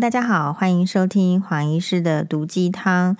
[0.00, 3.16] 大家好，欢迎收听黄医师的毒鸡汤。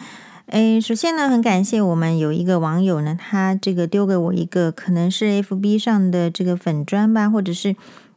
[0.47, 7.77] 诶，首先呢，很感谢我们有一个网友呢，他这个丢给我一个可能是 FB 上的这个粉砖吧，或者是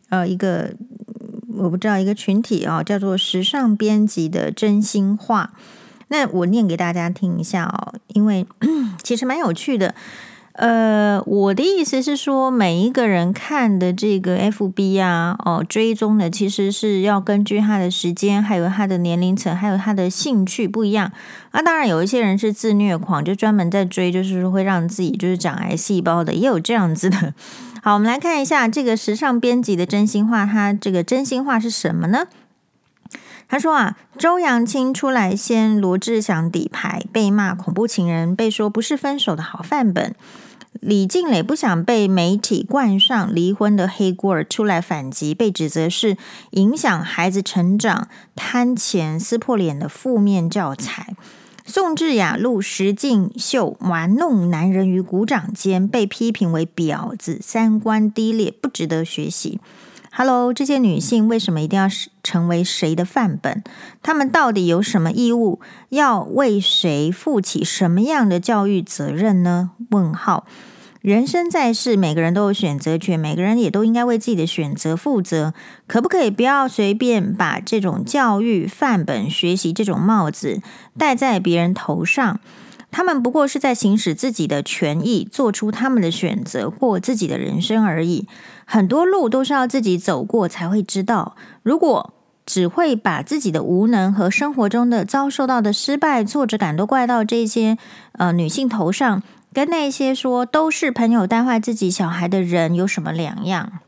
[0.10, 0.74] 呃一个
[1.56, 5.54] 我不知道一个群体、哦，叫做时尚编辑的真心话。
[6.08, 8.48] 那我念给大家听一下哦，因为
[9.04, 9.94] 其实蛮有趣的。
[10.58, 21.12] 呃，我的意思是说，每一个人看的这个 FB 啊，哦，追踪的其实是要根据他的时间，还有他的年龄层，还有他的兴趣不一样。
[21.52, 27.36] 那、啊、当然有一些人是自虐狂，就专门在追，就是会让自己就是长癌细胞的，也有这样子的。
[27.84, 32.26] 好，我们来看一下这个时尚编辑的真心话，他这个真心话是什么呢？
[33.48, 40.16] 他说啊，周扬青出来掀罗志祥底牌，被骂恐怖情人，被说不是分手的好范本。
[40.82, 46.18] 李静蕾不想被媒体冠上离婚的黑锅儿，出来反击，被指责是
[46.52, 51.16] 影响孩子成长、贪钱、撕破脸的负面教材。
[51.66, 59.60] 宋智雅录石敬秀玩弄男人于股掌间，被批评为婊子、三观低劣，不值得学习。
[60.10, 61.88] Hello，这些女性为什么一定要
[62.24, 63.62] 成为谁的范本？
[64.02, 65.60] 她们到底有什么义务
[65.90, 69.72] 要为谁负起什么样的教育责任呢？
[69.92, 70.48] 问号。
[71.08, 75.54] 人生在世，每个人都有选择权，每个人也都应该为自己的选择负责。
[75.88, 80.62] 可不可以不要随便把这种教育范本、学习这种帽子
[80.98, 82.42] 戴在别人头上？
[82.92, 88.28] 他们不过是在行使自己的权益，做出他们的选择，过自己的人生而已。
[88.66, 91.38] 很多路都是要自己走过才会知道。
[91.64, 92.14] 如果
[92.46, 97.78] 只会把自己的无能和生活中的遭受到的失败、挫折感都怪到这些
[98.12, 99.24] 呃女性头上。
[99.58, 103.80] 跟那些说都是朋友带坏自己小孩的人有什么两样？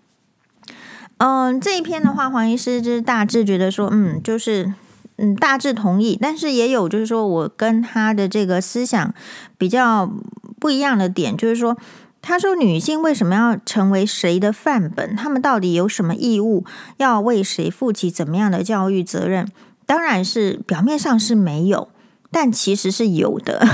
[1.17, 4.73] 嗯，这一篇的话，黄医师就是大致觉得说，嗯，就是
[5.17, 9.13] 嗯，大致同意，但是也有就是说我跟他的这个思想
[9.59, 10.11] 比较
[10.59, 11.77] 不一样的点，就是说，
[12.19, 15.15] 他说女性为什么要成为谁的范本？
[15.15, 16.65] 他们到底有什么义务
[16.97, 19.47] 要为谁负起怎么样的教育责任？
[19.85, 21.89] 当然是表面上是没有，
[22.31, 23.63] 但其实是有的。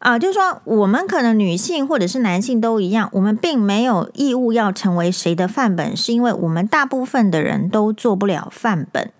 [0.00, 9.10] 啊，就是说，我们可能女性或者是男性都一样，我们并没有义务要成为谁的范本，是因为我们大部分的人都做不了范本。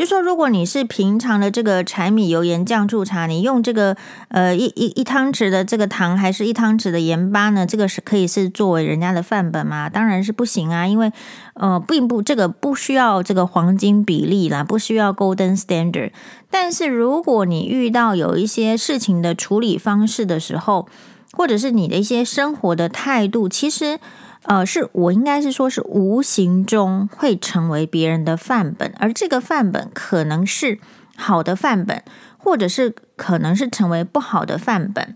[0.00, 3.94] 就说，如果你是平常的这个柴米油盐酱醋茶，你用这个
[4.28, 7.66] 呃一一一汤匙的这个糖，还是一汤匙的盐巴呢？
[7.66, 9.90] 这个是可以是作为人家的范本吗？
[9.90, 11.12] 当然是不行啊，因为
[11.52, 16.12] 呃，并不这个不需要这个黄金比例啦，不需要 golden standard。
[16.48, 20.88] 但是如果你遇到有一些事情的处理方式的时候，
[21.32, 24.00] 或者是你的一些生活的态度，其实。
[24.44, 30.80] 呃，是我应该是说，是无形中会成为别人的范本，而这个范本可能是
[31.14, 32.02] 好的范本，
[32.38, 35.14] 或者是可能是成为不好的范本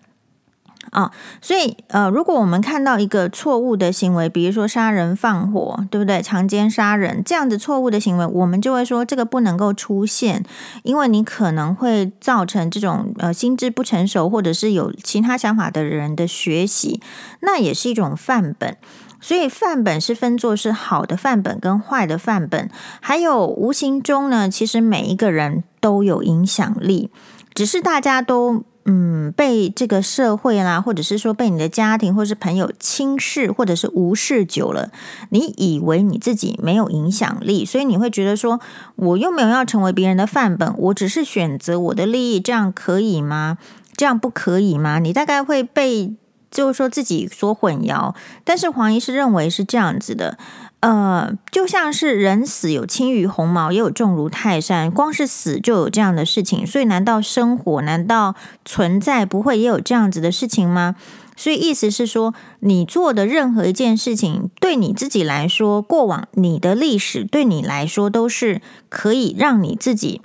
[0.91, 1.11] 啊。
[1.41, 6.21] 所以，呃，如果我们看到一个错误的行为，比如说杀人放火，对不对？
[6.21, 10.45] 强奸杀人这样子错误的行为，我们就会说这个不能够出现，
[10.83, 17.01] 因为你可能会造成这种呃心智不成熟，或者是有其他想法的人的学习，
[17.41, 18.77] 那也是一种范本。
[19.25, 22.69] 所以范本是分作是好的范本跟坏的范本，
[23.01, 27.09] 还有无形中呢，其实每一个人都有影响力，
[27.55, 34.91] 只是大家都嗯被这个社会啦，或者是说被你的家庭或是朋友轻视或者是无视久了，
[35.31, 38.61] 你以为你自己没有影响力，所以你会觉得说，
[38.97, 43.56] 我又没有要成为别人的范本，我只是选择我的利益，这样可以吗？
[43.97, 44.99] 这样不可以吗？
[44.99, 46.15] 你大概会被。
[46.54, 50.38] 就是说自己所混淆，但是黄医师认为是这样子的，
[50.81, 60.94] 呃，就像是人死有轻于鸿毛，也有重如泰山，光是死就有这样的事情，所以难道生活，难道存在不会也有这样子的事情吗？
[61.37, 70.20] 所以意思是说，你做的任何一件事情，对你自己来说，过往你的历史对你来说都是可以让你自己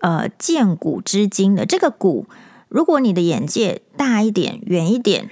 [0.00, 1.64] 呃见古知今的。
[1.64, 2.26] 这个古，
[2.68, 5.30] 如果你的眼界大一点，远一点。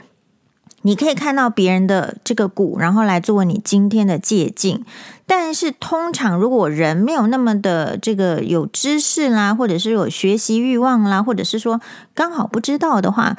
[0.88, 4.82] 你可以看到别人的这个股，然后来作为你今天的借鉴。
[5.26, 11.79] 但是通常，如果人没有那么的这个有知识啦，或者是有学习欲望啦，或者是说
[12.14, 13.37] 刚好不知道的话，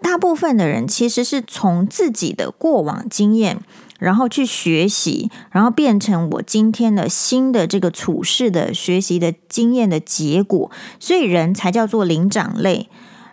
[0.00, 3.58] 大部分的人其实是从自己的过往经验，
[3.98, 10.70] 然后去学习，然后变成我今天的新的这个处事的学习的经验的结果。
[11.00, 12.88] 所以人才叫做灵长类。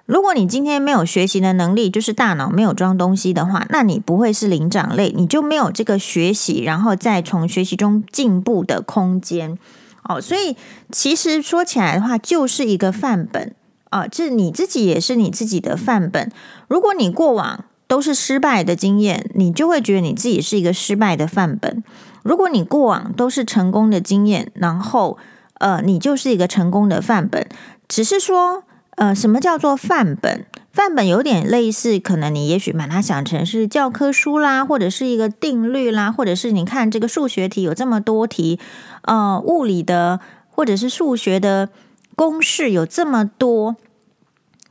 [0.10, 9.56] 如果你今天没有学习的能力，就是大脑没有装东西的话，那你不会是灵长类，你就没有这个学习，然后再从学习中进步的空间
[10.04, 10.58] 哦，所以
[10.92, 13.54] 其实说起来的话，就是一个范本
[13.92, 16.32] 啊，这你自己也是你自己的范本。
[16.68, 21.84] 如果你过往都是失败的经验，你就会觉得你自己是一个失败的范本；
[22.24, 25.20] 如果你过往都是成功的经验，然后
[25.60, 27.48] 呃，你就是一个成功的范本。
[27.88, 28.64] 只是说，
[29.00, 30.46] 呃，什么叫做范本？
[30.74, 38.60] 范本有点类似，可能你也许把它想成是教科书啦，或者是一个定律啦，或者是你看这个数学题有这么多题，
[39.04, 40.20] 呃，物理的
[40.50, 41.70] 或者是数学的
[42.18, 43.78] 公式有这么多，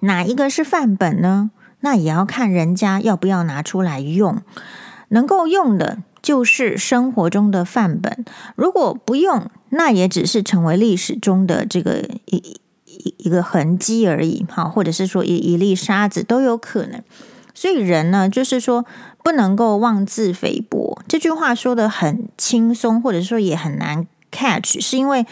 [0.01, 1.51] 哪一个是范本呢？
[1.81, 4.43] 那也要看人家要不要拿出来用。
[5.09, 8.27] 能够用的就是生活中的范本，
[8.57, 12.61] 如果不用，那也只是成为历史中的这个一。
[12.99, 17.03] 一一个痕迹而已，哈，或者是说一一粒沙子都有可能。
[17.55, 18.85] 所以人呢，就是说
[19.25, 21.01] 不能够妄自菲薄。
[21.09, 25.27] 这句话说的很轻松，或者说也很难 catch，是因为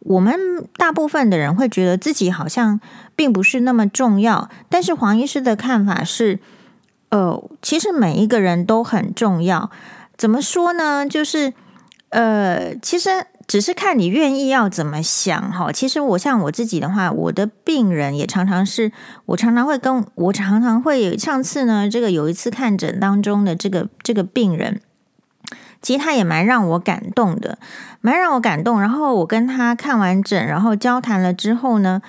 [0.00, 0.34] 我们
[0.76, 2.80] 大部分的人会觉得自己好像
[3.14, 4.48] 并不是那么重要。
[4.68, 6.40] 但是黄医师的看法是，
[7.10, 9.70] 呃，其实每一个人都很重要。
[10.16, 11.06] 怎么说呢？
[11.08, 11.52] 就是
[12.10, 13.26] 呃，其实。
[13.48, 15.72] 只是看你愿意要怎么想哈。
[15.72, 18.92] 其实我像我自己的话，我的病人也常常是
[19.24, 24.82] 我常常会跟我常常会上次呢，这个有一次看诊当中的这个这个病人，
[25.80, 27.58] 其实他也蛮让我感动的，
[28.02, 28.78] 蛮让我感动。
[28.78, 32.02] 然后我跟他看完诊，然后交谈了之后呢，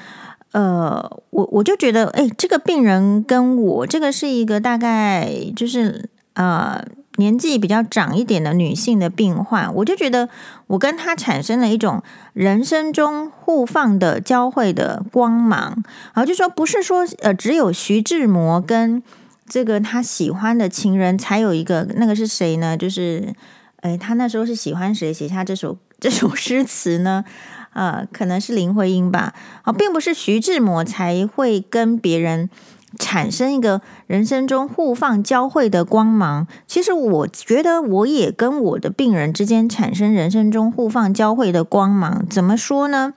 [0.52, 6.84] 呃，我我就觉得，哎，这个病人跟我这个是一个大概就是呃。
[7.20, 10.30] 年纪比较长一点的女性的病患，我就觉得
[10.68, 12.02] 我跟她产生了一种
[12.34, 15.84] 人生中互放的交汇的光芒。
[16.14, 19.04] 然后就说不是说呃只有徐志摩跟
[19.48, 22.78] 这个他喜欢的情人才有一个，那个是谁呢？
[22.78, 23.36] 就是
[23.82, 27.26] 诶，他那时候是喜欢谁写下这首这首诗词呢？
[27.74, 29.34] 呃，可能是林徽因吧。
[29.64, 32.50] 啊，并不是徐志摩才会跟别人。
[32.98, 36.48] 产生一个人生中互放交汇的光芒。
[36.66, 42.26] 其实我觉得我也跟我的病人之间产生人生中互放交汇的光芒。
[42.30, 43.14] 怎么说呢？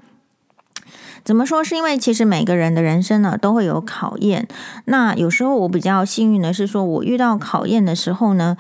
[1.25, 1.63] 怎么说？
[1.63, 4.49] 是因为其实每个人的人生呢都会有考验。
[4.87, 8.57] 那有时候我比较幸运的是，说我遇到考验的时候呢，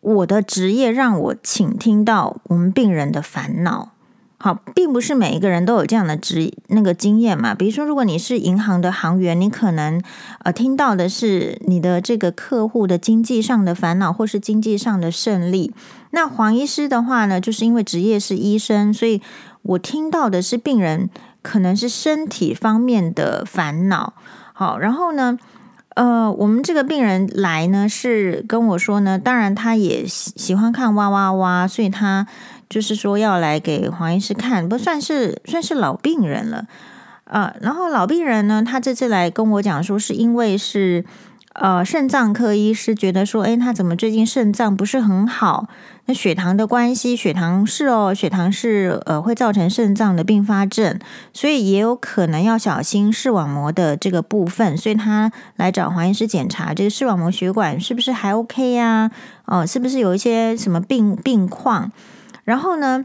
[0.00, 3.90] 我的职业让我倾听到我们病人的烦恼。
[4.38, 7.54] 好，并不是每一个人都有这样的职那个经验嘛。
[7.54, 10.00] 比如说，如果你是银行的行员，你可能
[10.44, 15.72] 呃听到的是你的这个客户的经济上的烦恼，或是经济上的胜利。
[16.10, 19.22] 那黄医师的话呢，就是因为职业是医生，所以
[19.62, 21.08] 我听到的是病人
[21.40, 24.12] 可能是身体方面的烦恼。
[24.52, 25.38] 好，然后呢，
[25.94, 32.26] 呃，我们这个病人来呢是跟我说呢，当然他也喜喜欢看哇哇哇，所以他。
[32.68, 36.66] 就是说要来给黄医师看，不算是算是老病人了
[37.24, 37.54] 啊。
[37.60, 41.04] 然后老病人呢，他这次来跟我讲说，是因为是
[41.54, 45.68] 呃肾脏科医师觉得说，诶，他怎么最近肾脏不是很好？
[46.08, 51.00] 那血糖的关系，血糖是哦，血糖是呃会造成肾脏的并发症，
[51.32, 54.76] 所以也有可能要小心视网膜的这个部分。
[54.76, 59.10] 所以他来找黄医师检查这个视网膜血管是不是还 OK 呀？
[59.46, 61.90] 哦，是不是有一些什么病病况？
[62.46, 63.04] 然后呢，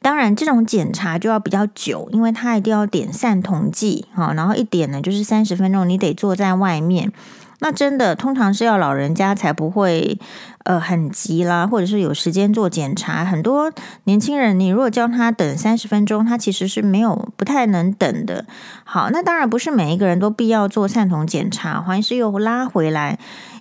[0.00, 7.12] 当然这种检查就要比较久，因为他一定要点散瞳剂，哈，然后一点呢就是三十分钟，你得坐在外面。
[7.58, 10.18] 那真的通常是要老人家才不会，
[10.64, 13.24] 呃，很急啦，或者是有时间做检查。
[13.24, 13.72] 很多
[14.04, 18.44] 年轻人，你如果叫他等三十分钟，他其实是没有不太能等的。
[18.84, 21.80] 好，那当然不是每一个人都必要做散瞳检查。
[21.80, 23.18] 黄医师又拉回来，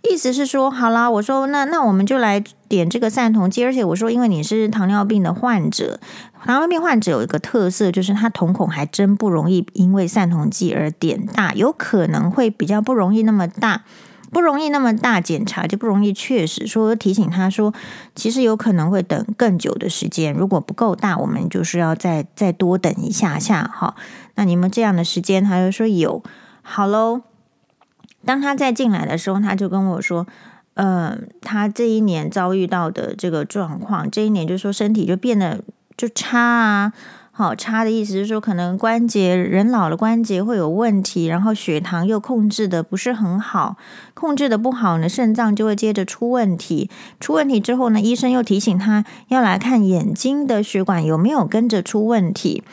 [0.09, 5.99] 意思是说，好啦，我说那那我们就来点这个散瞳剂，而且我说，因为你是糖尿病的患者，
[6.43, 13.83] 糖尿病患者有一个特色，就是他瞳孔还真不容易因为散瞳剂而点大，有可能会比较不容易那么大，
[14.31, 17.73] 不容易那么大，检查就不容易确实说提醒他说，
[18.15, 23.95] 其实有可能会等更久的时间，如果不够大，我们就是要再再多等一下下哈。
[24.35, 26.21] 那你们这样的时间，他就说有，
[26.61, 27.21] 好喽。
[28.25, 30.25] 当他再进来的时候，他就跟我说
[30.75, 35.61] ：“嗯、呃，他这一年遭遇到的这个状况，这一年就说身体就变得
[35.95, 36.93] 就差啊，
[37.31, 43.77] 好差的意思是说，可能关节人老了关节会有问题，然后血糖又控制的不是很好，
[44.13, 46.89] 控制的不好呢，肾脏就会接着出问题，
[47.19, 52.63] 出问题之后呢，医生又提醒他要来看眼睛的血管有没有跟着出问题。”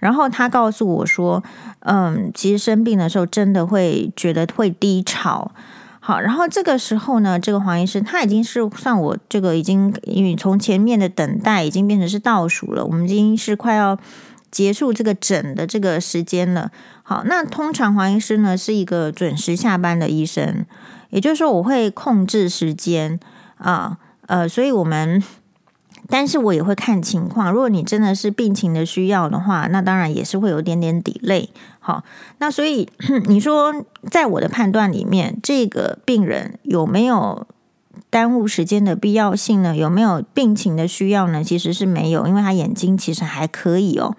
[0.00, 1.42] 然后他告诉我说
[1.86, 5.52] ：“嗯，其实生病的时候真的会觉得会低潮。
[6.00, 13.98] 好，然后这个时候呢，这个黄医师他已经是算我这个已经，因为从前面的等待已经变成是倒数了，我们已经是快要
[14.50, 16.72] 结束这个诊的这个时间了。
[17.02, 20.64] 好，那通常黄医师呢是一个准时下班的医生，
[21.10, 23.20] 也就是说我会控制时间
[23.58, 25.22] 啊，呃，所以我们。
[26.10, 31.48] 但是我也会看情况，如果你真的是病情的需要的话，那当然也是会有点点 delay。
[31.78, 32.02] 好，
[32.38, 32.88] 那所以
[33.28, 33.72] 你说，
[34.10, 37.46] 在我的判断里面，这个病人有没有
[38.10, 39.76] 耽误时间的必要性呢？
[39.76, 41.44] 有没有病情的需要呢？
[41.44, 44.16] 其实是没有，因为他眼睛其实还可以哦。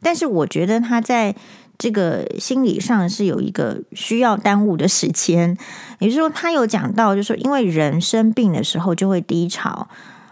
[0.00, 1.34] 但是我觉得他在
[1.76, 5.58] 这个心理上是有一个需要耽误的时间，
[5.98, 9.88] 也就是说，他有讲到，就是，因为人生病的时候就会低潮。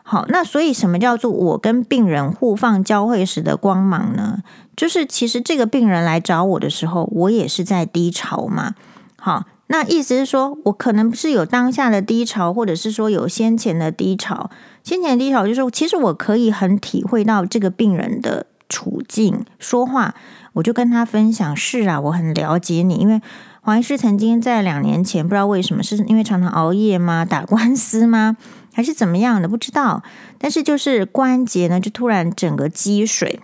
[0.06, 4.40] 好，那所以什么叫做我跟病人互放交汇时的光芒呢？
[4.76, 8.74] 就是其实这个病人来找我的时候，我也是在低潮嘛。
[9.16, 14.50] 好，那意思是说我可能不是有当下的低潮，或者是说有先前的低潮。
[14.82, 20.14] 先前低潮就是，其实我可以很体会到这个病人的处境，说话
[20.52, 23.22] 我就跟他分享，是啊，我很了解你，因为
[23.62, 27.24] 黄医师曾经在两年前，不知道为什么，是因为常常熬夜吗？
[27.24, 28.36] 打官司吗？
[28.74, 30.02] 还是怎么样的，不知道，
[30.36, 33.40] 但是就是关节呢，就突然整个积水，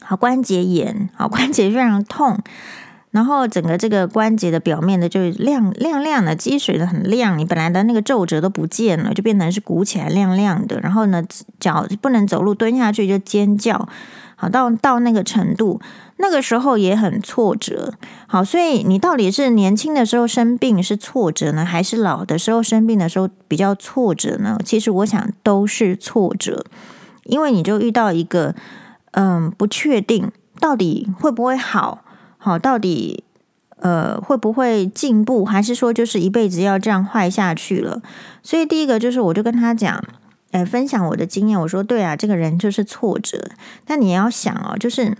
[0.00, 2.38] 好，关节炎，好，关节非常痛，
[3.10, 11.22] 然后整个这个关节的表面呢就亮亮亮的，积水的很亮，你本来的那个皱褶都不见了，就变成是鼓起来亮亮的，然后呢，
[11.60, 13.88] 脚不能走路，蹲下去就尖叫，
[14.34, 15.80] 好，到到那个程度。
[16.20, 17.94] 那个时候也很挫折，
[18.26, 24.58] 好，所以你到底是年轻的时候生病是挫折呢，还是老的时候生病的时候比较挫折呢？
[24.64, 26.64] 其实我想都是挫折，
[27.22, 28.56] 因为你就遇到一个，
[29.12, 32.02] 嗯，不确定到底会不会好，
[32.36, 33.22] 好，到底
[33.76, 38.02] 呃会不会进步，还是说就是一辈子要这样坏下去了？
[38.42, 40.02] 所以第一个就是，我就跟他讲，
[40.50, 43.48] 哎，分享我的经验，我说对啊，这个人就是挫折，
[43.86, 45.16] 但你要想哦，就是。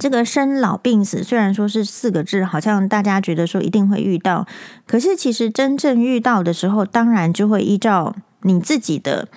[0.00, 4.46] 这个生老病死虽然说是四个字，好像大家觉得说一定会遇到，
[4.86, 9.28] 可是其实真正遇到的时候，当然就会依照你自己的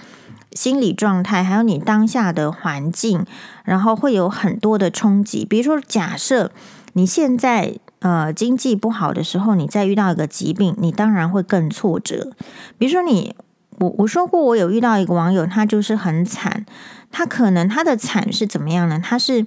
[0.53, 3.25] 心理状态，还有你当下的环境，
[3.65, 5.43] 然后会有很多的冲击。
[5.43, 6.49] 比如说，假设
[6.93, 12.31] 你现在呃经济不好的时候，你再遇到一个疾病，你当然会更挫折。
[12.77, 13.35] 比如说你，
[13.79, 16.65] 我我说过，我有遇到一个网友，他就是很惨，
[17.11, 18.97] 他可能他的惨是怎么样呢？
[19.03, 19.45] 他是。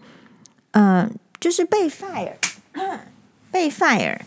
[0.79, 2.35] 嗯、就是被 fire，
[3.51, 4.19] 被 fire，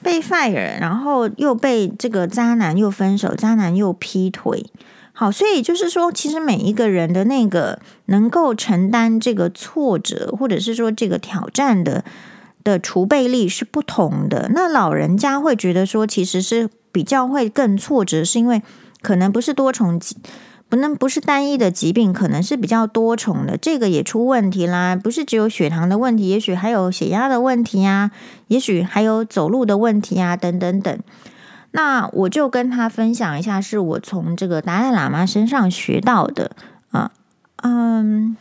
[0.00, 4.70] 被 fire，然后又被这个渣男又分手，渣男又劈腿。
[5.12, 12.04] 好，所以就是说，其实每一个人的那个能够承担这个挫折，或者是说这个挑战的
[12.62, 14.48] 的储备力是不同的。
[14.54, 18.62] 那老人家会觉得说，其实是比较会更挫折，是因为
[19.02, 20.00] 可能不是多重。
[20.68, 24.96] 不能不是单一的疾病，可能是比较多重的，这个也出问题啦。
[24.96, 28.10] 不是只有血糖的问题，也许还有血压的问题呀，
[28.48, 30.98] 也许还有走路的问题呀，等等等。
[31.70, 36.52] 那我就跟他分享一下，是我从这个达赖喇嘛身上学到的
[36.90, 37.12] 啊，
[37.62, 38.36] 嗯。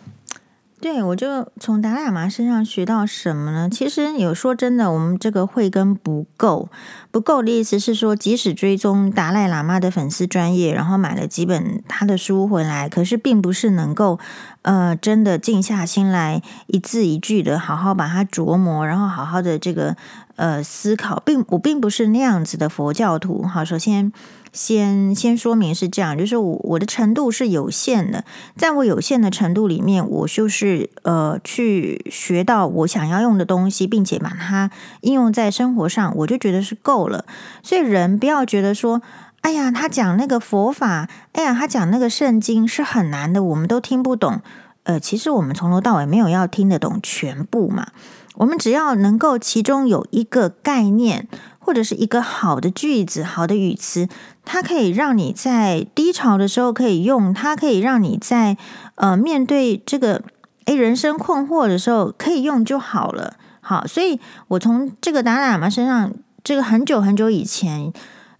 [0.82, 3.70] 对，我就从达赖喇嘛身上学到什么呢？
[3.70, 6.70] 其实有说真的，我们这个慧根不够，
[7.10, 14.20] 不够的意思是说，即使追踪达赖喇嘛的粉丝专业，然后买了几本他的书回来，可是并不是能够
[14.62, 19.96] 呃真的静下心来一字一句的好好把它琢磨，然后好好的这个
[20.36, 23.42] 呃思考，并我并不是那样子的佛教徒。
[23.44, 24.12] 哈，首先。
[24.56, 28.24] 先先说明是这样，就是我我的程度是有限的，
[28.56, 37.26] 在我有限的程度里面，我就是呃去学到我想要用的东西，并且把它应用在生活上，我就觉得是够了。
[37.64, 39.02] 所以人不要觉得说，
[39.42, 44.40] 哎呀，他讲那个佛法，哎呀，他讲那个圣经是很难的，我们都听不懂。
[44.84, 47.88] 呃，其实我们从头到尾没有要听得懂全部嘛，
[48.36, 51.28] 我们只要能够其中有一个概念。
[51.58, 54.08] 或者是一个好的句子、好的语词，
[54.44, 58.56] 它可以让你在低潮的时候可以用，它可以让你在
[58.94, 60.22] 呃面对这个
[60.66, 63.34] 诶人生困惑的时候可以用就好了。
[63.62, 66.14] 好，所以我从这个达赖喇嘛身上，
[66.44, 67.92] 这个很久很久以前。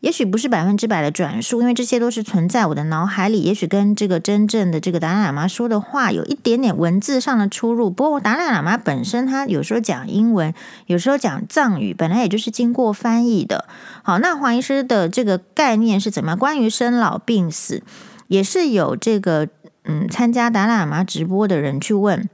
[0.06, 3.42] 也许不是百分之百的转述，因为这些都是存在我的脑海里。
[3.42, 7.90] 也许跟这个真正的这个达赖喇嘛说的话有一点点文字上的出入。
[7.90, 10.54] 不过达赖喇嘛本身他有时候讲英文，
[10.86, 13.66] 有时候讲藏语，本来也就是经过翻译的。
[14.04, 16.38] 好，那黄医师的这个概念是怎么样？
[16.38, 17.82] 关于生老病死，
[18.28, 19.48] 也是有这个
[19.86, 22.30] 嗯，参加达赖喇嘛直播的人去问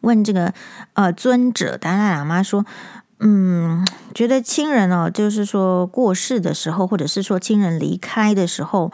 [0.00, 0.52] 问这个
[0.94, 2.66] 呃尊者达赖喇嘛说。
[3.24, 8.90] 嗯，觉得亲人哦，就是说过世的时候，或者是说亲人离开的时候，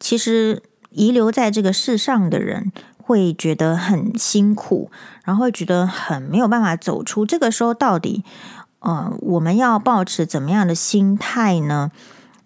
[0.00, 4.90] 其实遗留在这个世上的人会觉得很辛苦，
[5.24, 7.24] 然后会觉得很没有办法走出。
[7.24, 8.24] 这个时候到底，
[8.80, 11.92] 呃，我们要抱持怎么样的心态呢？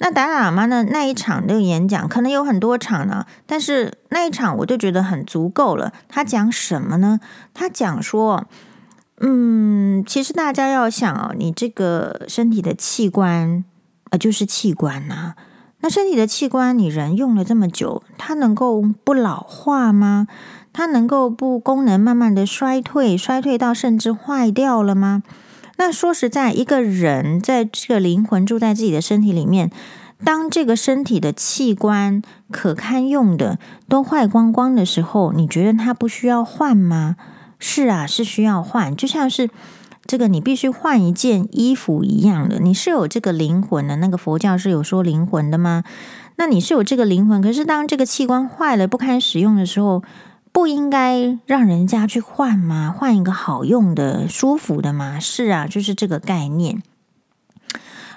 [0.00, 5.94] 那达喇嘛呢，那一场的演讲可能有很多场呢，但是那一场我就觉得很足够了。
[6.10, 7.20] 他讲什么呢？
[7.54, 8.46] 他讲说。
[9.24, 13.64] 嗯，其实大家要想哦，你这个身体的器官，
[14.10, 15.34] 呃，就是器官呐、
[15.80, 20.26] 那身体的器官，你人用了这么久，它能够不老化吗？
[20.72, 25.22] 它能够不功能慢慢的衰退，衰退到甚至坏掉了吗？
[25.76, 29.70] 那说实在，一个人在这个灵魂住在自己的身体里面，
[30.24, 37.16] 当这个身体的器官可堪用的都坏光光的时候，你觉得它不需要换吗？
[37.64, 39.48] 是啊，是需要换，就像是
[40.04, 42.58] 这个你必须换一件衣服一样的。
[42.58, 45.84] 你是有这个灵魂的，那个佛教是有说灵魂的吗？
[46.34, 50.02] 那你是有这个灵魂，可是当这个器官坏了不堪使用的时候，
[50.50, 52.90] 不应该让人家去换吗？
[52.90, 55.20] 换一个好用的、舒服的吗？
[55.20, 56.82] 是啊，就是这个概念。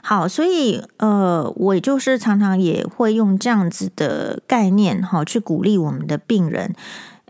[0.01, 6.73] 好，所以呃，我就是常常也会用这样子的概念哈，去鼓励我们的病人。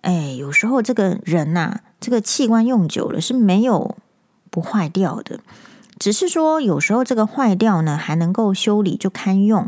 [0.02, 3.96] 哎，有时候这个人呐、这个器官用久了是没有
[4.52, 5.40] 不坏掉的，
[5.98, 9.68] 只是说有时候这个坏掉呢，还能够修理就堪用。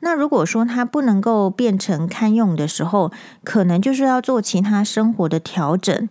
[0.00, 3.12] 那如果说它不能够变成堪用的时候，
[3.44, 6.08] 可能就是要做其他生活的调整。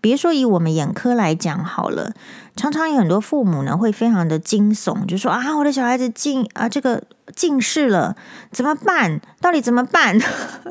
[0.00, 2.12] 别说以我们眼科来讲好了，
[2.56, 7.02] 常常有很多父母呢会非常的惊悚，就说啊，我的小孩子近啊这个
[7.34, 8.16] 近视了，
[8.52, 9.20] 怎么办？
[9.40, 10.18] 到底怎么办？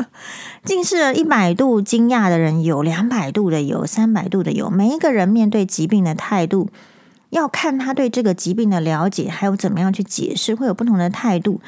[0.64, 4.70] 近视了一百度惊讶的人有，两百度的有，三百度的有。
[4.70, 6.70] 每一个人面对疾病的态度，
[7.30, 11.62] 要看他对这个疾病的了解，还有怎么样去解释，会有不同的态度。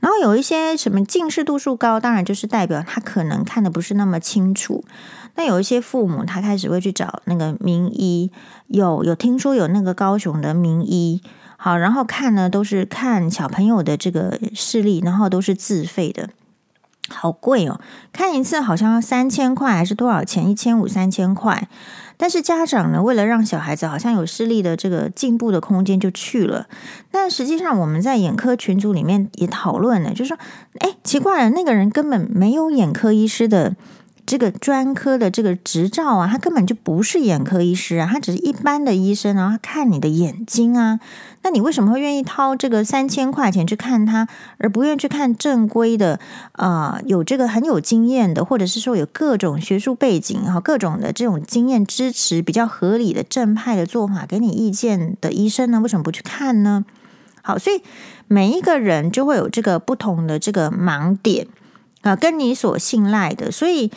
[0.00, 4.84] 然后有一些什么近视度数高，当然就是代表他可能看得不是那么清楚。
[5.36, 8.32] 那有一些父母，他开始会去找那个名医，
[8.66, 11.22] 有有听说有那个高雄的名医，
[11.56, 16.30] 好，然后看呢都是看小朋友的这个视力，然后都是自费的。
[17.08, 17.80] 好贵哦，
[18.12, 20.48] 看一次好像要三千块还是多少钱？
[20.48, 21.68] 一千五、三千块。
[22.20, 26.66] 但是家长呢，为了让小孩子好像有视力的这个进步的空间，就去了。
[27.10, 30.38] 但实际上我们在眼科群组里面也讨论了，就是说，
[30.80, 33.74] 哎，奇怪了，那个人根本没有眼科医师的。
[34.30, 41.00] 这个专科的这个执照啊，他根本就不是眼科医师啊，他只是一般的医生，然后看你的眼睛啊。
[41.42, 46.20] 那你为什么会愿意掏这个三千块钱去看他，而不愿意去看正规的
[46.52, 55.80] 啊、有这个很有经验的，或者是说有各种学术背景哈，各种的这种经验支持比较合理的正派的做法给你意见的医生呢？
[55.80, 56.84] 为什么不去看呢？
[57.42, 57.82] 好，所以
[58.28, 61.48] 每一个人就会有这个不同的这个盲点
[62.02, 63.90] 啊，跟你所信赖的，所以。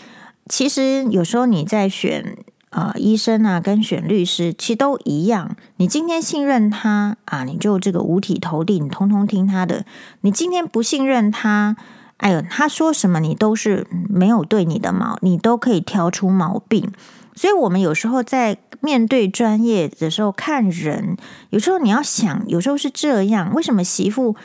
[0.49, 2.37] 其实有时候你在选
[2.69, 5.55] 啊、医生啊，跟选律师其实都一样。
[5.77, 9.85] 你今天信任他啊，你就这个五体投地，你通通听他的。
[10.21, 11.77] 你今天不信任他，
[12.17, 16.91] 哎呦，他说什么你都是没有对你的毛，你都可以挑出毛病。
[17.35, 21.15] 所以，我们有时候在面对专业的时候看人，
[21.51, 23.53] 有时候你要想，有时候是这样。
[23.53, 24.35] 为什么媳妇？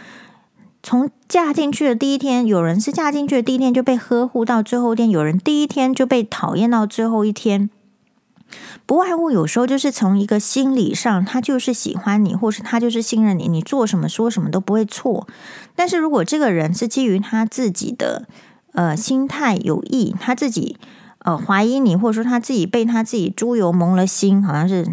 [0.82, 7.68] 从嫁进去的第一天，有人是嫁进去的第一天就被呵护到最后一天，有人第一天就被讨厌到最后一天。
[8.86, 15.26] 不外乎有时候就是从一个心理上，他就是喜欢你，或是他就是信任你，你做什么说什么都不会错。
[15.76, 18.26] 但是如果这个人是基于他自己的
[18.72, 20.78] 呃心态有意，他自己
[21.18, 24.86] 呃怀疑你，或者说他自己被他自己猪油蒙了心，好像是，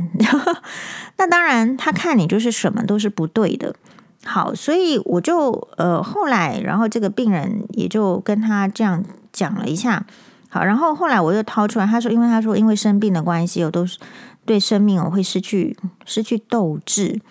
[1.16, 3.76] 那当然他看你就是什么都是不对的。
[4.26, 10.04] 好，所以我就呃后来，然后这个病人也就跟他这样讲了一下。
[10.50, 14.00] 好，然后后来我又掏出来，他说，因为他说因为生病的关系，我都是
[14.44, 17.22] 对生命我会失去失去斗志。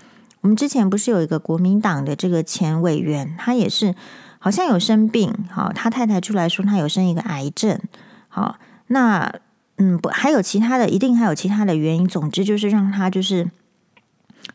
[0.43, 3.95] 我们之前不是有一个国民党的这个前委员，他也是
[4.39, 5.35] 好像有生病。
[5.51, 7.77] 好，他太太出来说他有生一个癌症。
[8.29, 9.33] 好，那
[9.79, 12.07] 嗯不还有其他的，一定还有其他的原因。
[12.07, 13.51] 总之就是让他就是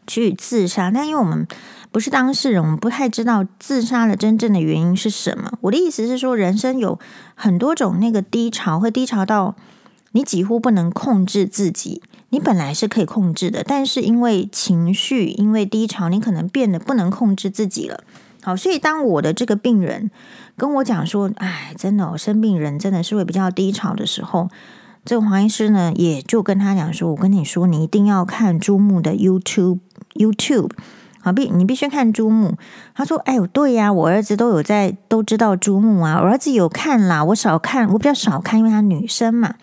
[0.07, 0.89] 去自杀。
[0.89, 1.45] 但因为我们。
[1.91, 5.53] 不是当事人，我们不太知道自杀的真正的原因是什么。
[5.61, 6.99] 我的意思是说，人生有
[7.33, 9.55] 很多种那个低潮，会低潮到
[10.11, 12.01] 你几乎不能控制自己。
[12.29, 18.03] 你本来是可以控制的，但是因为情绪，因为低潮，你可能变得不能控制自己了。
[18.43, 20.11] 好，所以当我的这个病人
[20.55, 24.49] 跟我讲说：“哎，真的，我生病人真的是会比较低潮的时候。”
[25.03, 29.79] 这个黄医师呢，也就跟他讲说：“我跟你说，你一定要看朱木的 YouTube。”
[30.13, 30.69] YouTube。
[31.33, 32.57] 必你必须看珠穆。
[32.93, 36.19] 他说：“哎呦，对呀，我儿子都有在，都知道珠穆啊。
[36.21, 39.55] 我儿子有看啦，我少看，我比较少看，因为他女生嘛。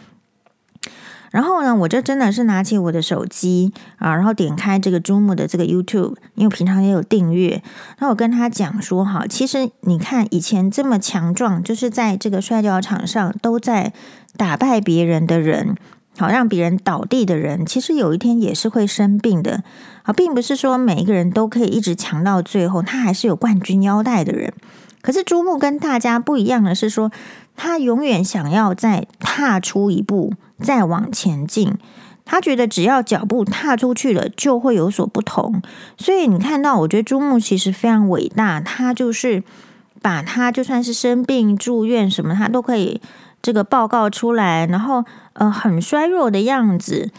[1.31, 7.63] 然后呢，我就真的是拿起我的手机啊，然后点开这个珠穆的这个 YouTube，因为平常也有订阅。
[7.99, 13.93] 那我跟他讲说，哈，其实你看以前这么强壮，就是在这个摔跤场上都在
[14.37, 15.77] 打败别人的人。”
[16.19, 19.63] 好，让别人倒地的人，其实有一天也是会生病的。
[20.07, 24.55] 啊，并不是说每一个人都可以一直强到最后，他还是有冠军腰带的人。
[25.03, 27.13] 可是珠穆跟大家不一样的是说，
[27.57, 31.75] 他永远想要再踏出一步，再往前进。
[32.25, 35.61] 他觉得只要脚步踏出去了，就会有所不同。
[35.99, 38.61] 所以你看到，我觉得珠穆其实非常伟大。
[38.61, 39.45] 他就是
[40.01, 43.01] 把他就算是生病住院什么，他都可以。
[43.43, 47.13] 这个报告出来，然后呃很衰弱的样子，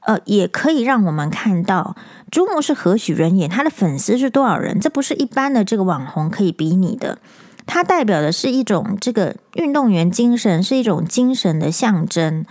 [0.00, 1.94] 呃也可以让我们看到
[2.30, 4.78] 珠穆是何许人也，他的粉丝是多少人？
[4.78, 7.18] 这不是一般的这个网红可以比拟的。
[7.66, 12.44] 它代表的是一种这个运动员精神，是一种精神的象征。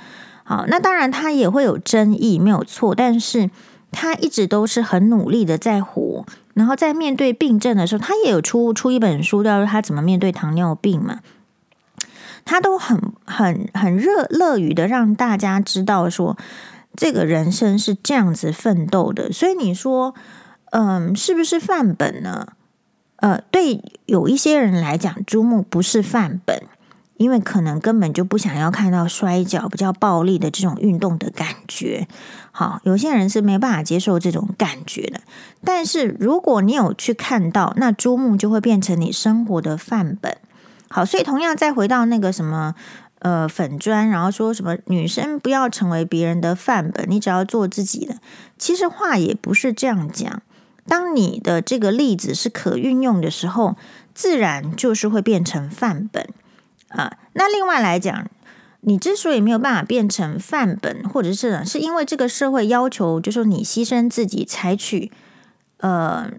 [0.44, 3.50] 好，那当然他也会有争议，没有错，但是
[3.92, 6.26] 他一直都是很努力的在活。
[6.54, 11.20] 然后在面对病症的时候，他也有出出一本书，叫做他怎么面对糖尿病嘛。
[12.46, 16.38] 他都很很很热乐于的让大家知道说，
[16.98, 19.32] 这个人生是这样子奋斗的。
[19.32, 20.14] 所以你说，
[20.72, 22.48] 嗯，是不是范本呢？
[23.18, 26.64] 呃，对，有一些人来讲，珠穆不是范本，
[27.16, 32.08] 因为可能根本就不想要看到摔跤比较暴力的这种运动的感觉。
[32.52, 35.22] 好，有些人是没办法接受这种感觉的。
[35.64, 40.38] 但是如果你有去看到，那珠穆就会变成你生活的范本。
[40.90, 42.76] 好，所以同样再回到那个什么
[43.20, 48.18] 呃粉砖，然后说什么女生不要成为别人的范本，你只要做自己的。
[48.58, 50.42] 其实话也不是这样讲。
[50.88, 53.76] 当你的这个例子是可运用的时候，
[54.14, 56.30] 自然就是会变成范本
[56.88, 57.18] 啊。
[57.34, 58.30] 那另外来讲，
[58.82, 65.12] 你之所以没有办法变成范本，或者是是因为这个社会要求，就是说你牺牲自己，采取
[65.80, 66.32] 呃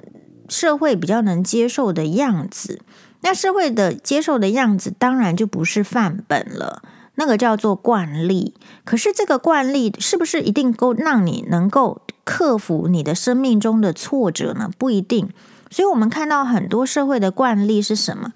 [0.48, 2.80] 社会比较能接受的样子。
[3.20, 6.82] 那社会的接受的样子，当然就不是范本了，
[7.16, 8.54] 那个叫做惯例。
[8.84, 14.70] 可是这个惯例是不是一定够让你能够克服你的生命中的挫折呢？
[14.78, 15.28] 不一定。
[15.70, 18.32] 所以我们看到很多社会的惯例是什么？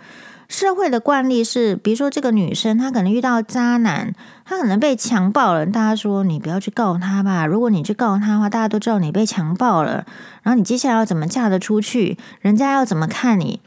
[0.49, 4.13] 社会的惯例是，比如说这个女生她可能遇到渣男，
[4.45, 7.47] 她可能被强暴了，大家说你不要去告他吧。
[7.47, 10.05] 如果你去告他的话，大家都知道你被强暴了，
[10.43, 12.19] 然后你接下来要怎么嫁得出去？
[12.41, 13.61] 人家要怎么看你？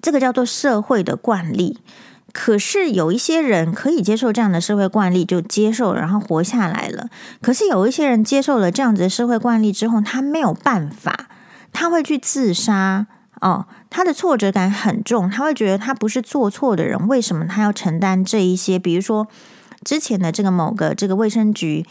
[0.00, 1.78] 这个叫做社会的惯例，
[2.32, 7.08] 可是有一些人可以接受这样的社会惯例，就接受，然后活下来了。
[7.42, 11.28] 可是有一些人接受了这样子的社会惯例之后，他没有办法，
[11.72, 13.06] 他会去自杀。
[13.40, 18.78] 哦，他的挫折感很重，他会觉得他不是做错的人，为什么他要承担这一些？
[18.78, 19.28] 比如说
[19.84, 21.84] 之前的这个某个这个卫生局，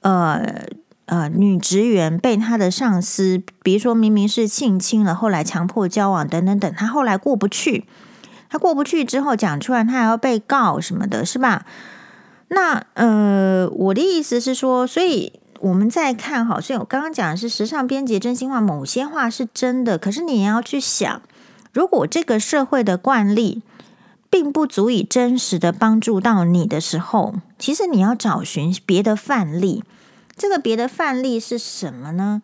[0.00, 0.66] 呃。
[1.08, 7.86] 呃，女职员被她的上司，比如说明明是性侵了，后来强迫交往等等等，她后来过不去，
[8.50, 11.64] 她过不去之后讲出来，她还要被告什么的，是吧？
[12.48, 21.22] 那呃，我的意思是说，所以我们在看好，所以我刚刚讲的是时尚编辑真心话，某些话是真的，可是你也要去想，
[21.72, 23.62] 如果这个社会的惯例
[24.28, 29.82] 并不足以真实的帮助到你的时候，其实你要找寻别的范例。
[30.38, 32.40] 这个别的范例是什么呢？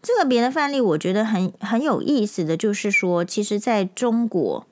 [0.00, 4.66] 这个别的范例，我觉得很很有意思的就是说，其实在中国，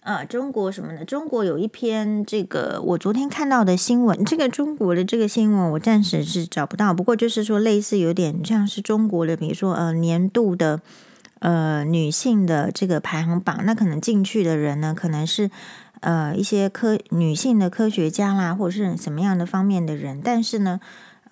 [0.00, 1.04] 啊，中国什么呢？
[1.04, 10.80] 中国有一篇这个我昨天看到的新闻，这个中国的这个新闻我暂时是找不到，不过就是说类似有点像是中国的，比如说呃年度的
[11.40, 15.50] 呃女性的这个排行榜，那可能进去的人呢，可能是。
[16.00, 20.78] 呃，一些科女性的科学家啦，或者是什么样的方面的人，但是呢，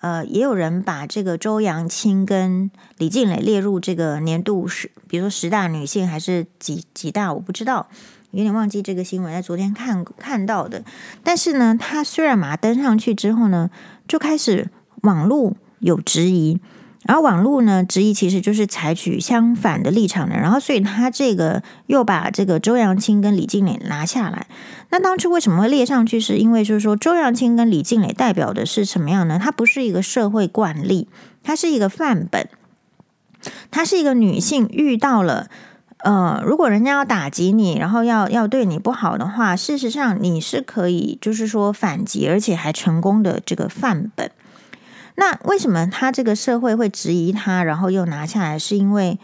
[0.01, 7.87] 呃，也有人把这个周扬青跟李静蕾列入这个年度十，比如说十大女性还是几几大，我不知道，
[8.31, 10.83] 有点忘记这个新闻，在昨天看看到的。
[11.23, 13.69] 但是呢，他虽然把它登上去之后呢，
[14.07, 14.69] 就开始
[15.01, 16.59] 网络有质疑。
[17.07, 24.47] 然后网络呢，质疑其实就是采取相反的立场的，然后所以他这个又把这个周扬青跟李静蕾拿下来。
[24.89, 26.19] 那当初为什么会列上去？
[26.19, 29.39] 是因为就是说周扬青跟李静蕾代表的是什么样呢？
[29.41, 31.07] 它不是一个社会惯例，
[31.43, 32.49] 它是一个范本，
[33.69, 35.47] 它是一个女性遇到了
[35.99, 44.31] 呃，如果人家要打击你，然后要要对你不好的话，事实上你是可以就是说反击，而且还成功的这个范本。
[45.15, 48.59] 那为什么他这个社会会质疑他，然后又拿下来？
[48.59, 49.17] 是因为，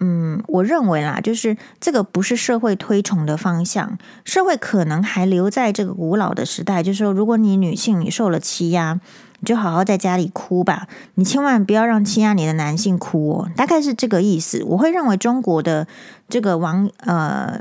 [0.00, 3.98] 嗯，我认为啦，就是这个不是社会推崇的方向。
[4.24, 9.00] 社会可能还留在这个古老的时代，就是说，如果你女性你受了欺压，
[9.40, 13.50] 你就好好在家里哭吧，你千万不要让欺压你的男性哭哦。
[13.56, 14.62] 大概是这个意思。
[14.64, 15.86] 我会认为中国的
[16.28, 17.60] 这个王呃。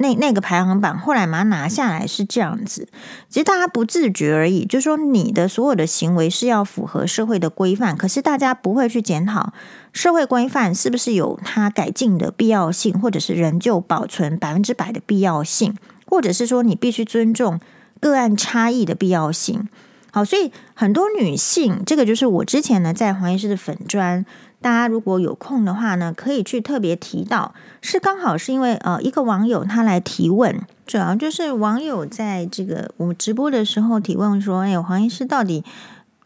[0.00, 2.88] 那那个排行榜后来把它拿下来是这样子，
[3.28, 9.52] 其实大家不自觉而已，就说你的所有的行为是要符合社会的规范，可是大家不会去检讨
[9.92, 15.74] 社会规范是不是有它改进的必要性，或者是仍旧保存百分之百的必要性，
[16.06, 17.58] 或者是说你必须尊重
[18.00, 19.68] 个案差异的必要性。
[20.10, 24.24] 好，所以很多女性，这个就是我之前呢在黄医师的粉砖。
[24.60, 35.64] 大家如果有空的话呢，可以去特别提到，是刚好是因为呃一个网友他来提问，主要就是网友在这个我们直播的时候提问说，哎，黄医师到底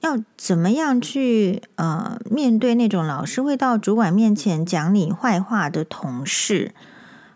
[0.01, 6.73] 要怎么样去呃面对那种老是会到主管面前讲你坏话的同事？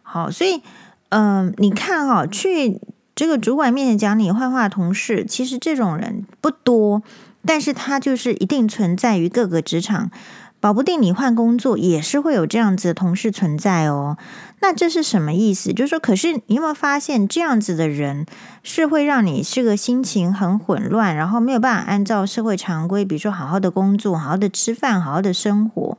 [0.03, 0.63] 好，所以
[1.11, 2.81] 嗯、你看哈、哦，去
[3.15, 7.03] 这个主管面前讲你坏话的同事，其实这种人不多，
[7.45, 10.11] 但是他就是一定存在于各个职场。
[10.59, 14.17] 保不定你换工作也是会有这样子的同事存在哦。
[14.61, 15.73] 那这是什么意思？
[15.73, 18.27] 就是说，可是你有没有发现这样子的人
[18.63, 25.99] 是会让你这个心情很混乱，然后没有办法按照社会常规，比如说好好的工作、好好的吃饭、好好的生活。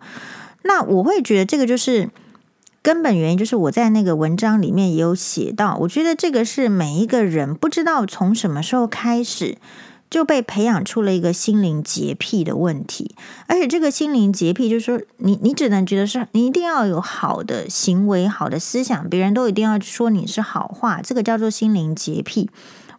[0.64, 2.10] 那我会觉得这个就是
[2.82, 9.58] 根本原因，就是我在那个文章里面也有写到，我觉得这个是每一个人不知道从什么时候开始。
[10.10, 13.16] 就被培养出了一个心灵洁癖的问题，
[13.48, 22.50] 而且这个心灵洁癖就是说你，你只能觉得是你一定要有好的行为、好的思想，别人都一定要说你是好话，这个叫做心灵洁癖。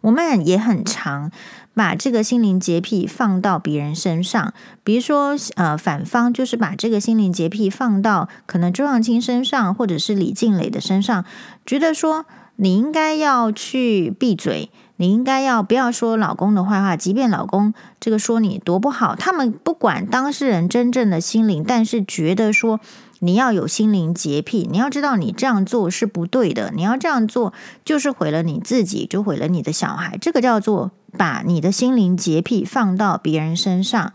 [0.01, 1.29] 我们也很常
[1.73, 11.25] 把这个心灵洁癖放到别人身上，比如说呃，反方就是把这个心灵洁癖放到可能周扬青身上，或者是李静蕾的身上，
[11.65, 14.69] 觉得说你应该要去闭嘴。
[15.01, 22.81] 你应该要不要说老公的坏话，即便老公这个说你多不好，他们不管当事人真正的心灵，但是觉得说
[23.19, 27.53] 你要有心灵洁癖，你要知道你这样做是不对的，你要这样做
[27.85, 34.11] 就是毁了你自己，就毁了你的小孩，这个叫做把你的心灵洁癖放到别人身上。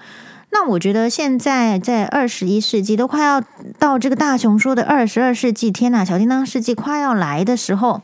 [0.51, 3.43] 那我觉得现在在二十一世纪都快要
[3.79, 8.03] 到这个大雄说的二十二世纪，天呐，小叮当世纪快要来的时候。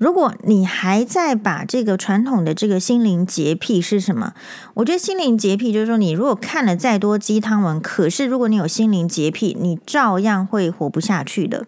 [0.00, 4.32] 如果你还在把这个传统的这个心灵洁癖是什么？
[4.72, 11.66] 我觉得心灵洁癖就是说，你如果看了再多鸡汤文，可是如果你有心灵洁癖，你照样会活不下去的。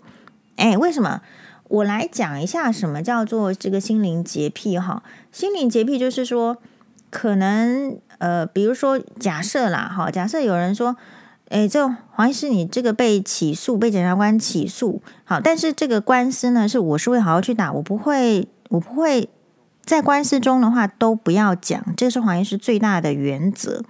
[0.56, 1.20] 哎，为什么？
[1.68, 5.02] 我来讲一下什么叫做这个心灵洁癖哈。
[5.30, 6.56] 心灵洁癖就是说，
[7.10, 10.96] 可能呃，比如说假设啦，哈，假设有人说。
[11.52, 19.28] 诶，这黄医师，你这个被起诉，被检察官起诉，好，但是这个官司呢，是我是会好好去打，我不会，我不会
[19.84, 23.82] 在官司中的话都不要讲，这是黄医师最大的原则。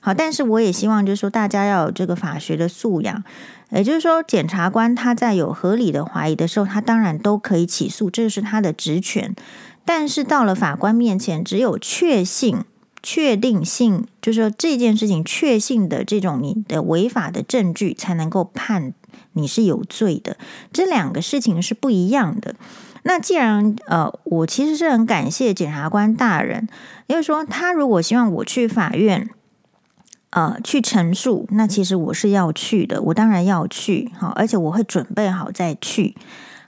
[0.00, 3.24] 好，但是我也希望就是说大家要有这个法学的素养，
[3.70, 9.34] 也就是说，检察官他在有合理的怀疑的时候，他当然都可以起诉，这是他的职权，
[9.84, 12.58] 但是到了法官面前，只有确信。
[13.02, 18.92] 确定性就是说这件事情确信的这种你的违法的证据，才能够判
[19.34, 20.36] 你是有罪的。
[20.72, 22.56] 这两个事情是不一样的。
[23.04, 26.68] 那既然呃，我其实是很感谢检察官大人，
[27.06, 29.30] 因为说他如果希望我去法院，
[30.30, 36.16] 呃，去陈述，那其实我是要去的，我当然要去，好，而且我会准备好再去。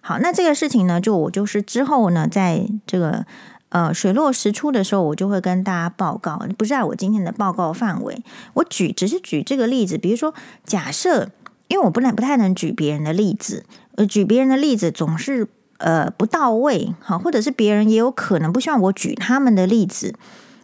[0.00, 3.26] 好，那这个事情呢，就我就是之后呢，在这个。
[3.70, 8.22] 呃，水落石出的时候，我就会跟大家报告，不是在我今天的报告范围。
[8.54, 11.30] 我举只是举这个例子，比如说，假设，
[11.68, 15.46] 因为我不能不太能举别人的例子，呃，举别人的例子总是
[15.78, 20.16] 呃不到位，好，或者是别人也有可能不希望我举他们的例子。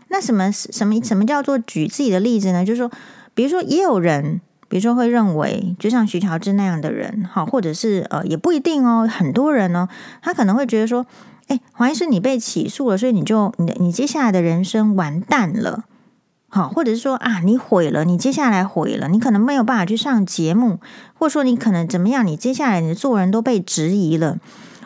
[0.08, 2.64] 那什么什么什么叫做举自己的例子呢？
[2.64, 2.90] 就是说，
[3.34, 9.88] 比如说，也有人，比如说会认为，就像徐乔治那样的人，好，或者是呃，也不一定哦，很多人哦，
[10.20, 11.06] 他可能会觉得说。
[11.48, 15.84] 哎，黄医师，你被起诉了，所以你就你你接下来的人生完蛋了，
[16.48, 20.80] 好，或者是说啊，你毁了，你接下来毁了，你可能没有办法去上节目，
[21.14, 24.38] 或者说你可能怎么样，你接下来你的做人都被质疑了。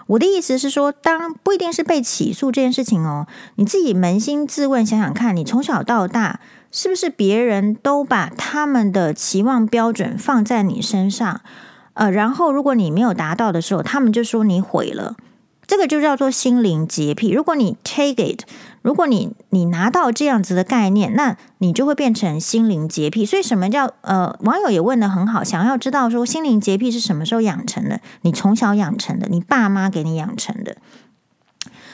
[0.08, 6.40] 我的意思是说，当不一定是被起诉这件事情哦，你自己扪心自问，想想看，你从小到大
[6.72, 11.40] 是不是别人都把他们的期望标准放在你身上，
[11.94, 15.14] 呃，然后如果你没有达到的时候，他们就说你毁了。
[15.70, 17.30] 这个就叫做心灵洁癖。
[17.30, 18.40] 如果你 take it，
[18.82, 23.24] 如果你你拿到这样子的概念，那你就会变成心灵洁癖。
[23.24, 24.36] 所以什么叫呃？
[24.40, 28.00] 网友也问得很好，想要知道说心灵洁癖是什么时候养成的？
[28.22, 30.76] 你从小养成的，你爸妈给你养成的。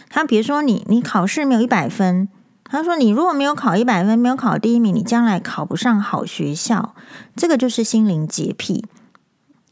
[0.09, 2.31] 他比如说你你考试没有一百分，
[2.65, 6.95] 他说你如果没有考一百分，没有考第一名，你将来考不上好学校，
[7.37, 8.87] 这个就是心灵洁癖。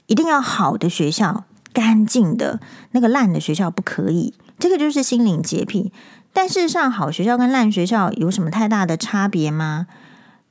[0.04, 2.60] 一定要好的学校，干净的，
[2.92, 4.32] 那个烂的学校不可以。
[4.58, 5.92] 这个就是心灵洁癖。
[6.32, 9.86] 但事实上，好学校跟烂学校有什么太大的差别吗？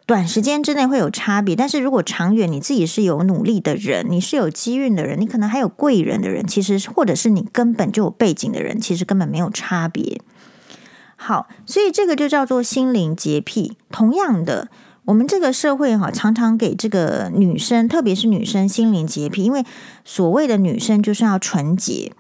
[0.05, 10.19] 短时间之内会有差别，但是如果长远，你自己是有努力的人，你是有机运的人，你可能还有贵人的人，其实或者是你根本就有背景的人，其实根本没有差别。
[11.15, 13.77] 好，所以这个就叫做心灵洁癖。
[13.89, 14.67] 同样的，
[15.05, 19.65] 我们这个社会哈，常常给这个女生，特别是女生心灵洁癖，因为
[20.05, 22.13] 所谓的女生就是要纯洁。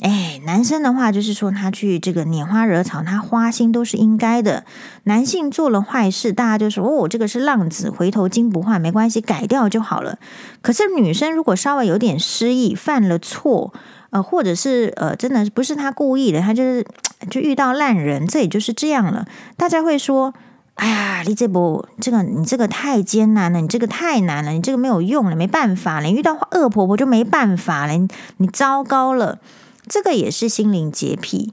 [0.00, 4.64] 哎，男生的话就是说，他去这个拈花惹草，他花心都是应该的。
[5.04, 10.18] 男性做了坏事，大家就说哦，这个是浪子回头金不换，没关系，改掉就好了。
[10.60, 13.72] 可是女生如果稍微有点失忆，犯了错，
[14.10, 16.84] 呃，或者是呃，真的不是他故意的，他就是
[17.30, 19.28] 就遇到烂人，这也就是这样了。
[19.56, 20.34] 大家会说，
[20.74, 28.08] 哎呀，你这不这个你这个太艰难了，你这个太难了，你这个没有用了，没办法了，你遇到恶婆婆就没办法了，你，
[28.38, 29.38] 你糟糕了。
[29.86, 31.52] 这个也是心灵洁癖，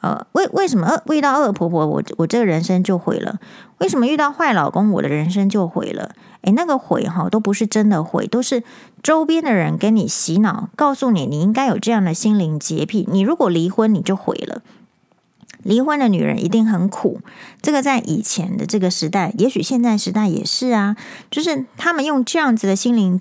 [0.00, 3.38] 呃，为为什么遇到恶婆婆，我我这个人生就毁了？
[3.78, 6.12] 为什么遇到坏老公，我的人生就毁了？
[6.42, 8.62] 诶，那个毁哈，都不是真的毁，都是
[9.02, 13.06] 周边的人给你洗脑，告诉你你应该有这样的心灵洁癖。
[13.10, 14.62] 你如果离婚，你就毁了。
[15.64, 17.20] 离婚的女人一定很苦，
[17.60, 20.96] 这个在以前的这个时代，也许现在时代也是啊，
[21.30, 23.18] 就是他们用这样子的心灵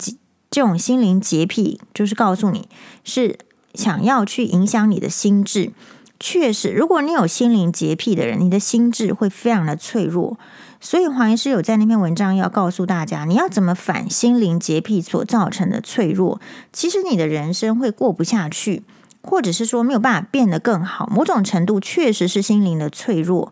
[0.51, 2.67] 这种心灵洁癖，就是告诉你
[3.03, 3.39] 是。
[3.75, 5.71] 想要去影响你的心智，
[6.19, 10.37] 确实，如果你有心灵洁癖的人，你的心智会非常的脆弱。
[10.79, 16.39] 所以黄医师有在那篇文章要告诉大家，你要怎么反心灵洁癖所造成的脆弱。
[16.71, 18.83] 其实你的人生会过不下去，
[19.23, 21.07] 或者是说没有办法变得更好。
[21.11, 23.51] 某种程度确实是心灵的脆弱。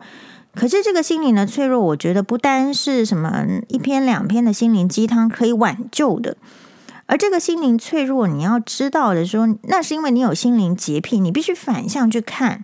[0.53, 6.35] 可是这个心灵的脆弱，我觉得不单是什么一篇两篇的心灵鸡汤可以挽救的。
[7.05, 12.63] 而这个心灵脆弱，你要知道的说，那是因为你有心灵洁癖，你必须反向去看。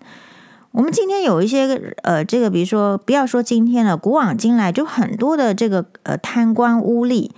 [0.72, 7.32] 我们今天有一些呃，这个比如说，不要说今天了，古往今来就很多的这个呃贪官污吏，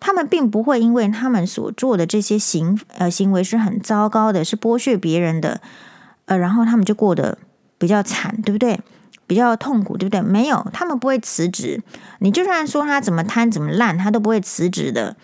[0.00, 5.60] 他们并不会因为他们所做的这些行呃行为是很糟糕的，是剥削别人的，
[6.24, 7.38] 呃，然后他们就过得
[7.78, 8.80] 比较惨，对不对？
[9.26, 10.20] 比较痛苦，对不对？
[10.20, 11.80] 没有，他们不会辞职。
[12.18, 15.14] 你就算说他怎么贪怎么烂，他都不会辞职的。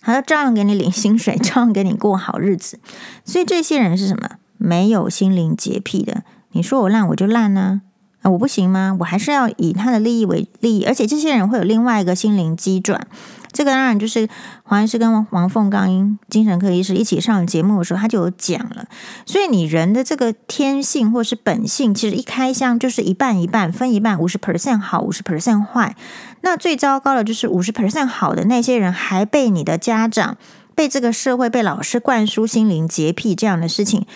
[0.00, 2.78] 他照样给你领薪水，照样给你过好日子。
[3.26, 4.36] 所以这些人是什么？
[4.56, 6.22] 没有心灵洁癖的。
[6.52, 7.82] 你说我烂，我就烂呢？
[8.22, 8.96] 啊，我不行吗？
[9.00, 10.84] 我还是要以他的利益为利益。
[10.84, 13.06] 而且这些人会有另外一个心灵机转。
[13.52, 14.28] 这个当然就是
[14.62, 18.86] 黄医师跟王凤刚精神科医师一起上节目的时候，他就有讲了。
[19.26, 25.96] 所以你人的这个天性或是本性，其实一开箱就是一半一半，分一半，五十 percent 好，五十 percent 坏。
[26.42, 30.36] 那最糟糕的就是五十 percent 好的那些人，还被你的家长、
[30.74, 34.06] 被这个社会、被老师灌输心灵洁癖这样的事情。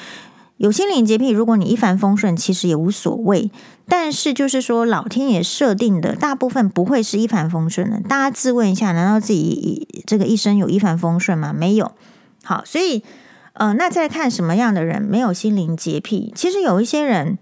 [0.57, 3.51] 有心灵洁癖，如果你一帆风顺，其实也无所谓。
[3.87, 8.01] 但是就是说，老天爷设定的大部分不会是一帆风顺的。
[8.01, 11.53] 大家自问一下，难道自己这个一生有一帆风顺吗？
[11.53, 11.93] 没有。
[12.43, 13.03] 好，所以
[13.53, 16.33] 呃，那再看什么样的人没有心灵洁癖？
[16.35, 17.39] 其实有一些人，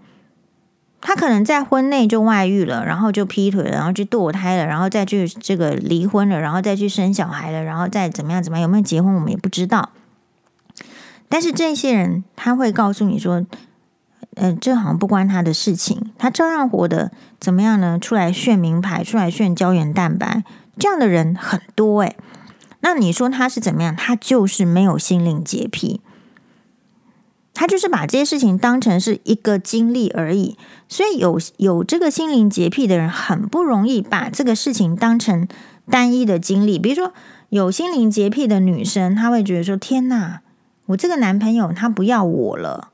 [1.01, 9.89] 他可能在婚内就外遇了，然后就劈腿了，然后就堕胎了，然后再去这个离婚了，然后再去生小孩了，然后再怎么样怎么样，有没有结婚我们也不知道。
[11.29, 13.45] 但是这些人他会告诉你说，
[14.35, 17.99] 呃，这好像不关他的事情，他照样活得怎么样呢？
[17.99, 20.43] 出来炫名牌，出来炫胶原蛋白，
[20.77, 22.15] 这样的人很多诶。
[22.81, 23.95] 那你说他是怎么样？
[23.95, 26.01] 他就是没有心灵洁癖，
[27.53, 30.57] 他就是把这些事情当成是一个经历而已。
[30.89, 35.47] 所以有有这个心灵洁癖的人，很不容易把这个事情当成
[35.89, 36.77] 单一的经历。
[36.77, 37.13] 比如说
[37.49, 40.41] 有心灵洁癖的女生，她会觉得说：“天哪！”
[40.87, 42.89] 我这个男朋友他不要我了，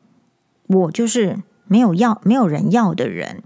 [0.69, 3.43] 我就是没有要没有人要的人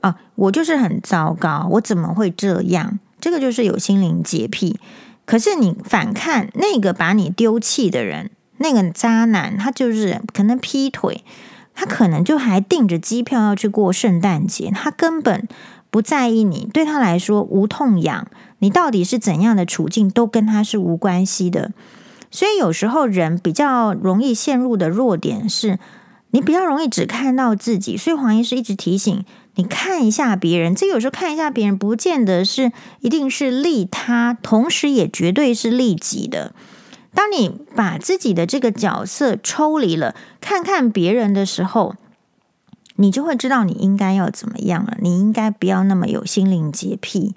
[0.00, 3.00] 啊，我就是很糟糕，我怎么会这样？
[3.20, 4.78] 这个就是有心灵洁癖。
[5.24, 11.24] 可是你反看那个把你丢弃的人，那个渣男，他就是可能劈腿，
[11.74, 15.46] 他可能就还订着机票要去过圣诞节，他根本
[15.90, 18.26] 不在意你，对他来说无痛痒，
[18.60, 21.72] 你到底是怎样的处境都跟他是无关系的。
[22.30, 25.78] 所以有时候人比较容易陷入的弱点是，
[26.30, 27.96] 你比较容易只看到自己。
[27.96, 29.24] 所以黄医师一直提醒
[29.54, 36.54] 你看一下别人，这有时候看一下别人，不见得是一定是利他，同时也绝对是利己的。
[37.14, 41.96] 当你把自己的这个角色抽离了，看看别人的时候，
[42.96, 44.96] 你就会知道你应该要怎么样了。
[45.00, 47.34] 你应该不要那么有心灵洁癖，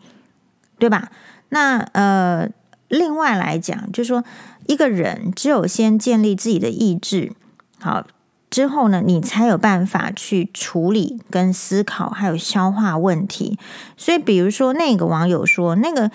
[0.77, 1.09] 对吧？
[1.49, 2.49] 那呃，
[2.89, 4.23] 另外来讲，就是说
[4.67, 7.33] 一个人只有先建立自己的意志，
[7.79, 8.05] 好
[8.51, 13.57] 之后呢，你才有办法去处理跟思考，还有消化问题。
[13.97, 16.11] 所以，比如说那个网友说，那个。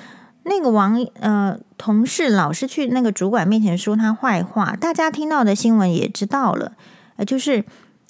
[0.49, 6.71] 那个王呃同事老是去那个主管面前说他坏话，大家听到的新闻也知道了，
[7.17, 7.65] 呃，就是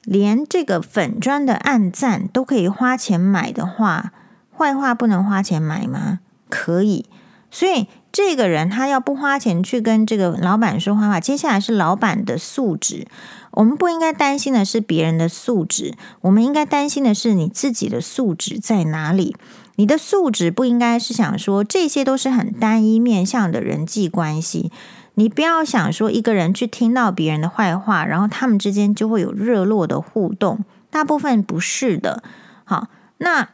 [0.05, 4.12] 连这个粉砖的按赞都可以花钱买的话，
[4.55, 6.20] 坏话不能花钱买吗？
[6.51, 7.07] 可以，
[7.51, 13.07] 所以这个人他要不花钱去跟这个老板说坏话，接下来是老板的素质。
[13.53, 19.35] 我们不应该担心的是别人的素质，我们应该担心的是你自己的素质在哪里。
[19.77, 24.71] 你的素质不应该是想说这些都是很单一面向的人际关系，
[25.15, 32.23] 你不要想说一个人去听到别人的坏话，然后他们之间就会有热络的互动，大部分不是的。
[32.65, 32.89] 好，
[33.19, 33.49] 那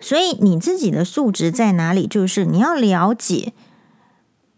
[0.00, 2.06] 所以你自己的素质在哪里？
[2.06, 3.52] 就是你要了解，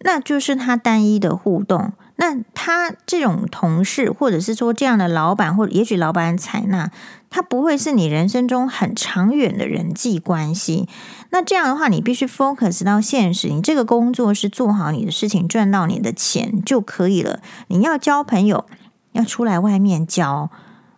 [0.00, 1.92] 那就是他单一的互动。
[2.16, 6.90] 那他这种同事，或者是说这样的老板，或者也许老板采纳，
[7.30, 10.86] 他不会是你人生中很长远的人际关系。
[11.30, 17.40] 那这样的话，你必须 focus 到现实，你这个工作是做好你的事情，赚到你的钱就可以了。
[17.68, 18.66] 你要交朋友，
[19.12, 20.50] 要出来外面交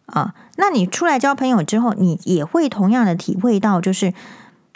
[0.07, 0.35] 啊。
[0.63, 4.15] 那你出来交朋友之后，你也会同样的体会到，就是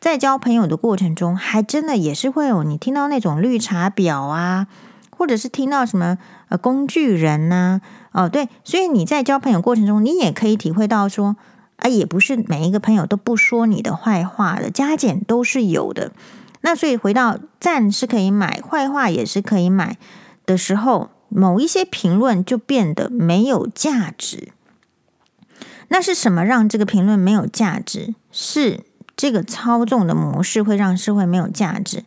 [0.01, 4.67] 在交朋友的过程中，还真的也是会有你听到那种绿茶婊啊。
[5.19, 6.19] 或者是听到什么
[6.51, 7.81] 呃工具人呐、
[8.13, 11.37] 哦对，所以你在交朋友过程中，你也可以体会到说，
[11.77, 16.13] 啊也不是每一个朋友都不说你的坏话的，加减都是有的。
[16.61, 19.97] 那所以回到赞是可以买，坏话也是可以买
[20.45, 24.49] 的时候，某一些评论就变得没有价值。
[25.89, 28.15] 那是什么让这个评论没有价值？
[28.31, 28.81] 是
[29.17, 32.05] 这个操纵的模式会让社会没有价值。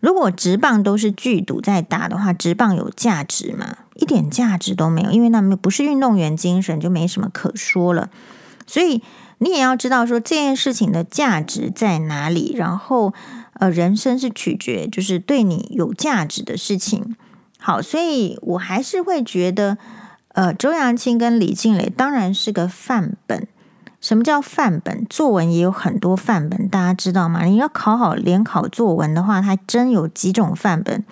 [0.00, 3.78] 如果职棒都是剧赌在打的话，职棒有价值吗？
[3.94, 8.08] 一点价值都没有，因为那不是运动员精神，就没什么可说了。
[8.66, 9.02] 所以
[9.38, 12.54] 你也要知道说这件事情的价值在哪里。
[12.56, 13.12] 然后，
[13.54, 17.16] 呃，人生是取决就是对你有价值的事情。
[17.58, 19.78] 好，所以我还是会觉得，
[20.34, 23.46] 呃，周扬青跟李静蕾当然是个范本。
[24.00, 25.04] 什么叫范本？
[25.10, 27.42] 作文也有很多范本，大家知道吗？
[27.42, 31.04] 你要考好联考作文的话，它真有几种范本。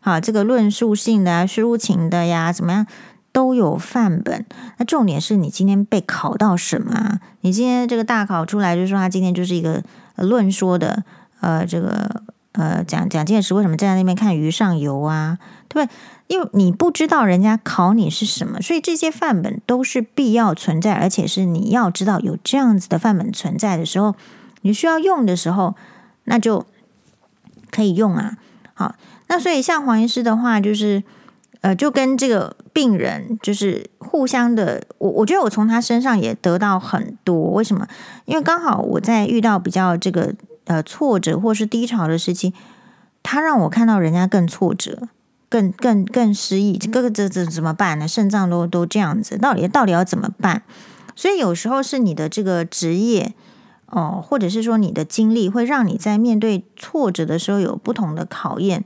[0.00, 2.86] 好，这个论述性的啊，抒情的呀，怎么样
[3.32, 4.46] 都有范本。
[4.76, 7.20] 那重点是你今天被考到什么啊？
[7.40, 9.82] 你今天这个大考出来，就是说他今天就是一个
[10.14, 11.02] 论说的，
[11.40, 15.38] 呃，这个呃，蒋蒋介石为什么站在那边看鱼上游啊？
[15.68, 15.94] 对不对？
[16.28, 24.14] 因为你不知道人家考你是什么，所以这些范本都是必要存在，而且是你要知道有这样子的范本存在的时候，
[24.60, 25.74] 你需要用的时候，
[26.24, 26.66] 那就
[27.70, 28.36] 可以用啊。
[28.74, 28.94] 好，
[29.28, 31.02] 那所以像黄医师的话，就是
[31.62, 37.50] 呃，就跟这个病人就是互相的，我我觉得我从他身上也得到很多。
[37.52, 37.88] 为什么？
[38.26, 40.34] 因为刚好我在遇到比较这个
[40.66, 42.52] 呃挫折或是低潮的时期，
[43.22, 45.08] 他让我看到人家更挫折。
[45.48, 48.06] 更更更失意，这个这这怎么办呢？
[48.06, 50.62] 肾脏都都这样子，到底到底要怎么办？
[51.16, 53.34] 所以有时候是你的这个职业
[53.86, 58.84] 哦，或者是说你的经历，会让你在面对挫折的时候有不同的考验。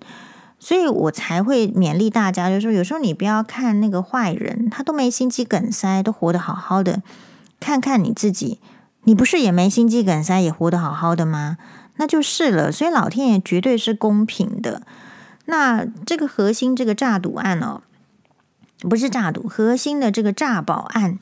[0.59, 7.03] 所以我才会勉励大家，就是说有时候你不要看那个坏人，他都没心肌梗塞，都活得好好的，
[7.59, 8.61] 看看你自己，
[9.03, 11.59] 你不是也没心肌梗塞，也活得好好的吗？
[11.97, 12.71] 那就是了。
[12.71, 14.83] 所以老天爷绝对是公平的。
[15.47, 17.83] 那这个核心这个诈赌案哦，
[18.81, 21.19] 不是诈赌，核心的这个诈保案。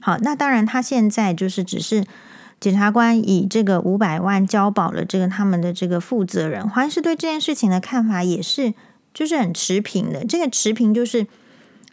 [0.00, 2.04] 好，那当然他现在就是只是
[2.60, 8.72] 检察官以这个五百万交保了这个他们的这个负责人，黄医师对这件事情的看法也是
[9.12, 10.24] 就是很持平的。
[10.24, 11.26] 这个持平就是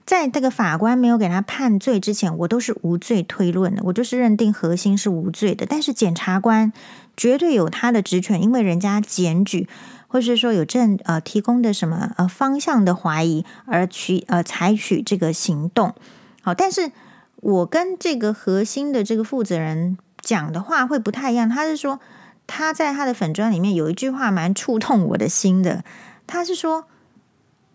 [0.06, 5.66] 在这个法官没有给他判罪之前，我都是无罪推论的，我就是认定核心是无罪的。
[5.66, 6.72] 但是检察官
[7.18, 9.68] 绝对有他的职权，因为人家检举。
[10.14, 15.96] 或是说有正呃提供的什么呃方向的怀疑而去呃采取这个行动，
[16.44, 16.92] 好，但是
[17.38, 21.50] 我跟这个核心的这个负责人讲的话会不太一样。
[21.50, 22.00] 他是说
[22.46, 25.84] 他在他的粉砖里面有一句话蛮触痛我的心的，
[26.28, 26.86] 他是说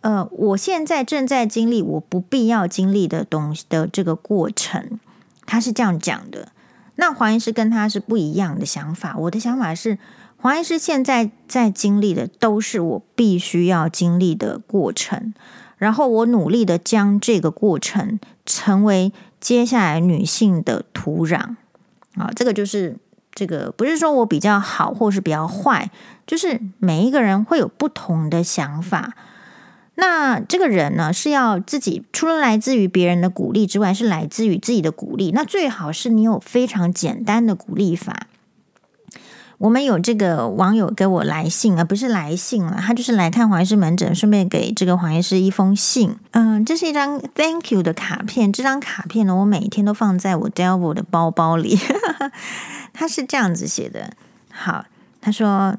[0.03, 5.01] 呃我现在正在经历我不必要经历的东西的这个过程，
[5.45, 6.53] 他是这样讲的。
[6.95, 9.17] 那黄医师跟他是不一样的想法。
[9.17, 9.99] 我的想法是，
[10.41, 15.35] 黄医师现在在经历的都是我必须要经历的过程，
[15.77, 21.57] 然后我努力的将这个过程成为接下来女性的土壤。
[22.15, 22.97] 啊，这个就是
[23.33, 25.91] 这个，不是说我比较好或是比较坏，
[26.25, 29.15] 就是每一个人会有不同的想法。
[29.97, 35.33] 那这个人呢，是要自己除了来自于别人的鼓励之外，是来自于自己的鼓励。
[35.33, 38.29] 那最好是你有非常简单的鼓励法。
[39.59, 46.17] 我们有这个网友给我来信啊，不是来信了，他就是来看黄医师门诊，顺便给这个黄医师一封信。
[46.31, 48.53] 嗯，这是一张 Thank you 的卡片。
[48.53, 51.79] 这张卡片呢，我每天都放在我 Delvo 的包包里。
[52.95, 54.13] 他是这样子写的：
[54.53, 54.85] 好，
[55.21, 55.77] 他说，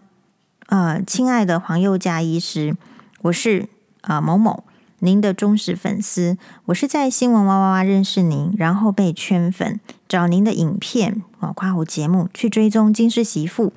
[0.68, 2.76] 呃，亲爱的黄宥嘉医师，
[3.24, 3.70] 我是。
[4.02, 4.64] 啊、呃，某某，
[5.00, 13.74] 您的忠实粉丝，我是在新闻哇哇哇认识您，然后被圈粉，找您的影片啊，括弧节目去追踪金氏媳妇。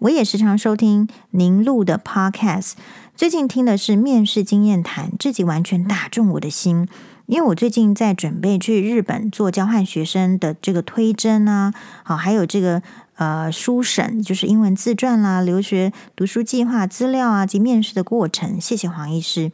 [0.00, 2.72] 我也时常收听您录的 Podcast，
[3.16, 6.86] 最近听的是面试经验谈，这集完全打中我的心，
[7.26, 12.82] 因为我最近在准备去日本做交换学生的这个推甄啊，好，还有这个。
[13.18, 18.60] 呃，书审就是英文自传啦，留学读书计划资料啊，及面试的过程。
[18.60, 19.50] 谢谢黄医师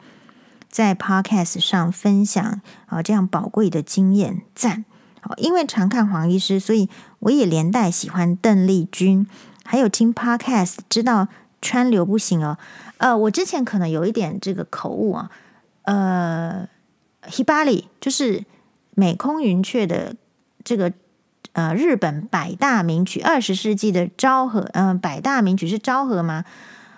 [0.75, 2.45] 在 Podcast 上分享
[2.87, 4.85] 啊、呃，这样宝贵的经验，赞！
[5.21, 6.89] 好因为常看黄医师，所以
[7.21, 9.25] 我也连带喜欢邓丽君，
[9.65, 11.29] 还有听 Podcast 知道
[11.63, 12.59] 川流不行哦。
[12.97, 15.31] 呃，我之前可能有一点这个口误啊，
[15.83, 16.69] 呃
[17.29, 18.45] ，Hibari 就是
[18.97, 20.17] 美空云雀的
[20.65, 20.93] 这个。
[21.53, 26.45] 呃，日本百大名曲，二十世纪的昭和，嗯、百大名曲是昭和吗？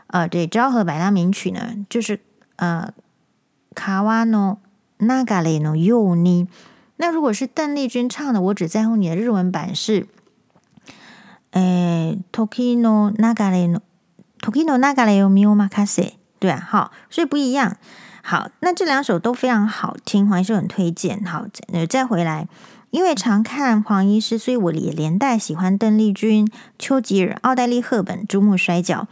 [0.07, 2.19] 呃，对，昭和百大名曲呢，就是
[2.57, 2.91] 呃，
[3.77, 4.59] 卡瓦诺
[4.97, 6.49] 那嘎雷诺尤尼。
[6.97, 10.09] 那如果是邓丽君唱的，我只在乎你的日文版是，
[11.51, 13.83] 诶，Tokino Nagare no
[14.41, 17.77] Tokino Nagare o mi o makase，对啊，好，所以不一样。
[18.23, 21.23] 好，那这两首都非常好听，黄医师很推荐。
[21.23, 22.49] 好，呃，再回来。
[22.91, 29.07] 因为常看黄医师，所以我也连带喜欢邓丽君、丘吉尔、奥黛丽·赫本、珠穆摔角。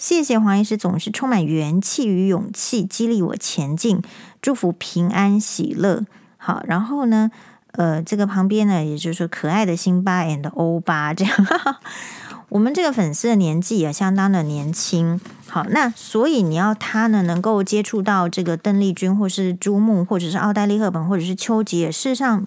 [0.00, 4.00] 谢谢黄医师，总是充满元气与勇气，激励我前进。
[4.40, 6.06] 祝福平安喜乐。
[6.38, 7.30] 好，然后呢，
[7.72, 11.46] 呃，这个旁边呢，也就是可爱的辛巴 and 欧巴这样。
[12.48, 15.20] 我们这个粉丝的年纪也相当的年轻。
[15.46, 22.46] 好，那所以你要他呢，能够接触到这个邓丽君，或是朱木，或者是奥黛丽·赫本，或者是丘吉，事实上。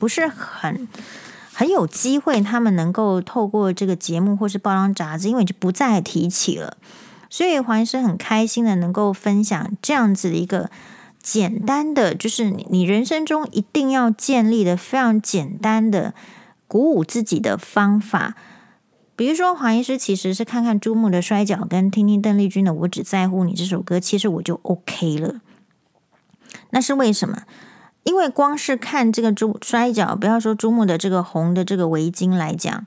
[0.00, 0.86] 不是很
[1.58, 6.76] 很有机会，他们能够透过这个节目或是报章杂志，因为就不再提起了。
[7.28, 10.70] 所以黄医师很开心的能够分享这样子的一个
[11.20, 16.14] 简单的，就是你人生中一定要建立的非常简单的
[16.68, 18.36] 鼓舞自己的方法。
[19.16, 25.40] 比如说，黄医师其实是看看珠穆的摔角，跟听听邓丽君的《我只在乎你》这首歌，其实我就 OK 了。
[26.70, 27.42] 那是为什么？
[28.04, 32.86] 因为光是看这个珠摔角，不要说珠穆的这个红的这个围巾来讲，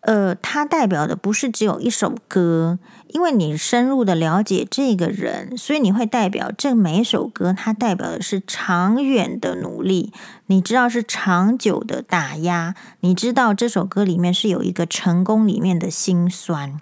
[0.00, 2.78] 呃，它代表的不是只有一首歌，
[3.08, 10.12] 因为你深入的了解这个人，所以你会代表这每一首歌，它代表的是长远的努力，
[10.46, 16.80] 你知道是长久的打压，你知道这首歌里面是有一个成功里面的辛酸，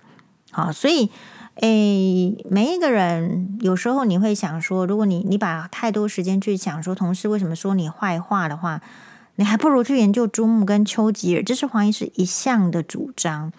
[0.52, 1.10] 好，所以。
[1.56, 8.82] 诶，每一个人有时候你会想说，如果你你把太多时间去想说同事为什么说你坏话的话，
[9.36, 11.42] 你还不如去研究朱穆跟丘吉尔。
[11.42, 13.52] 这是黄医师一向的主张。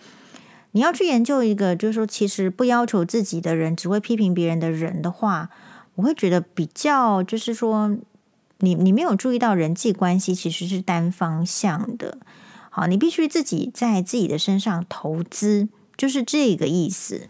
[0.74, 5.50] 你要去研究一个，就是说其实不要求自己的人，只会批评别人的人的话，
[5.96, 7.98] 我会觉得比较就是说，
[8.60, 12.20] 你你没有注意到人际关系其实是单方向的。
[12.70, 15.68] 好，你必须自己在自己的身上投资，
[15.98, 17.30] 就是这个意思。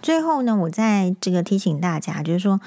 [0.00, 2.60] 最后呢，我在这个提醒大家，就是说，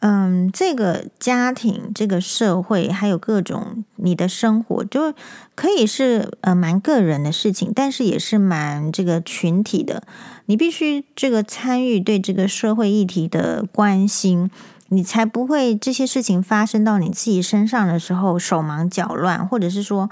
[0.00, 5.14] 嗯，这个家庭、这个社会，还有各种你的生活，就
[5.54, 10.02] 可以是呃蛮个人的事情，但是也是蛮这个群体的。
[10.46, 14.50] 你必须这个参与对这个社会议题的关心，
[14.90, 20.10] 你才不会这些事情发生到你自己身上的时候手忙脚乱，或者是说，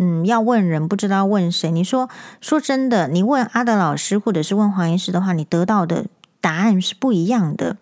[0.00, 1.70] 嗯，要问人不知道问谁。
[1.70, 2.08] 你说
[2.40, 6.06] 说真的，你问阿德老师或者是问黄医师的话，你得到的。
[6.40, 7.76] 答案是不一样的，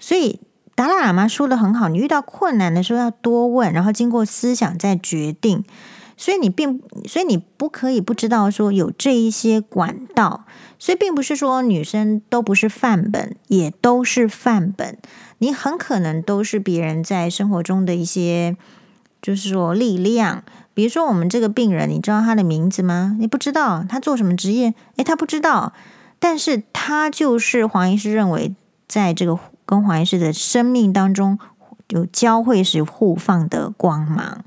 [0.00, 0.40] 所以
[0.74, 5.64] 达拉喇嘛说的很好，你遇到困难的时候要多问，然后经过思想再决定。
[6.16, 10.44] 所以你并，所以你不可以不知道说有这一些管道，
[10.76, 14.98] 所以并不是说女生都不是范本，也都是范本。
[15.38, 18.56] 你很可能都是别人在生活中的一些，
[19.22, 20.42] 就是说力量。
[20.80, 23.14] 比如说我们这个病人，你知道他的名字吗？
[23.20, 24.72] 你不知道他做什么职业？
[24.96, 25.74] 诶，他不知道，
[26.18, 28.54] 但是他就是黄医师认为，
[28.88, 31.38] 在这个跟黄医师的生命当中
[31.90, 34.42] 有交汇时互放的光芒。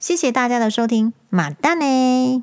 [0.00, 2.42] 谢谢大家的收听，马丹呢。